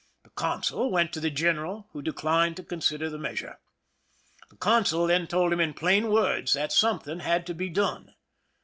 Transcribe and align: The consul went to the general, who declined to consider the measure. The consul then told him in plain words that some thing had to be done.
The 0.23 0.31
consul 0.31 0.89
went 0.89 1.13
to 1.13 1.19
the 1.19 1.29
general, 1.29 1.85
who 1.93 2.01
declined 2.01 2.55
to 2.55 2.63
consider 2.63 3.07
the 3.07 3.19
measure. 3.19 3.59
The 4.49 4.55
consul 4.55 5.05
then 5.05 5.27
told 5.27 5.53
him 5.53 5.59
in 5.59 5.75
plain 5.75 6.09
words 6.09 6.53
that 6.53 6.71
some 6.71 6.97
thing 7.01 7.19
had 7.19 7.45
to 7.45 7.53
be 7.53 7.69
done. 7.69 8.15